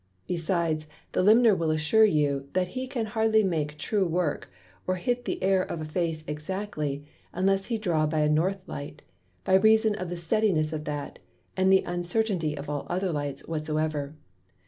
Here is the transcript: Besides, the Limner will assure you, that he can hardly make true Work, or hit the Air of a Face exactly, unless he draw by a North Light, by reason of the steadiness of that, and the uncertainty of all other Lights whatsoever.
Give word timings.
Besides, 0.25 0.87
the 1.11 1.21
Limner 1.21 1.53
will 1.55 1.69
assure 1.69 2.05
you, 2.05 2.49
that 2.53 2.69
he 2.69 2.87
can 2.87 3.05
hardly 3.05 3.43
make 3.43 3.77
true 3.77 4.07
Work, 4.07 4.49
or 4.87 4.95
hit 4.95 5.25
the 5.25 5.43
Air 5.43 5.61
of 5.61 5.79
a 5.79 5.85
Face 5.85 6.23
exactly, 6.25 7.05
unless 7.33 7.65
he 7.67 7.77
draw 7.77 8.07
by 8.07 8.21
a 8.21 8.27
North 8.29 8.67
Light, 8.67 9.03
by 9.43 9.53
reason 9.53 9.93
of 9.93 10.09
the 10.09 10.17
steadiness 10.17 10.73
of 10.73 10.85
that, 10.85 11.19
and 11.55 11.71
the 11.71 11.83
uncertainty 11.83 12.57
of 12.57 12.67
all 12.67 12.87
other 12.89 13.11
Lights 13.11 13.47
whatsoever. 13.47 14.15